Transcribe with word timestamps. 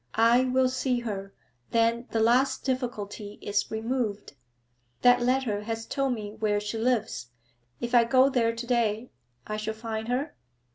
I 0.15 0.45
will 0.45 0.67
see 0.67 1.01
her, 1.01 1.31
then 1.69 2.07
the 2.09 2.19
last 2.21 2.63
difficulty 2.65 3.37
is 3.39 3.69
removed. 3.69 4.33
That 5.03 5.21
letter 5.21 5.61
has 5.65 5.85
told 5.85 6.13
me 6.15 6.31
where 6.39 6.59
she 6.59 6.79
lives. 6.79 7.27
If 7.79 7.93
I 7.93 8.05
go 8.05 8.27
there 8.27 8.55
to 8.55 8.65
day, 8.65 9.11
I 9.45 9.57
shall 9.57 9.75
find 9.75 10.07
her?' 10.07 10.33